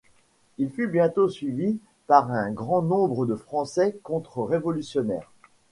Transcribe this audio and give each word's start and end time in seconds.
Il 0.57 0.71
fut 0.71 0.87
bientôt 0.87 1.29
suivi 1.29 1.77
par 2.07 2.31
un 2.31 2.49
grand 2.49 2.81
nombre 2.81 3.27
de 3.27 3.35
Français 3.35 3.99
contre-révolutionnaires. 4.01 5.29